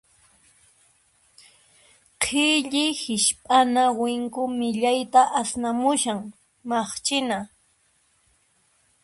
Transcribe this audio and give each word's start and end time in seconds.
Qhilli 2.23 2.85
hisp'ana 3.01 3.83
winku 4.01 4.43
millayta 4.59 5.21
asnamushan, 5.41 6.19
maqchina. 6.69 7.39